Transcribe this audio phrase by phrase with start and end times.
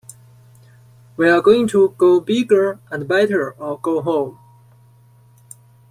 [1.15, 4.39] We are going to go bigger and better or go home.